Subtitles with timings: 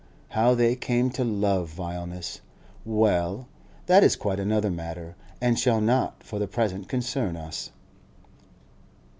[0.29, 2.41] How they came to love vileness,
[2.85, 3.47] well,
[3.85, 7.69] that is quite another matter, and shall not for the present concern us.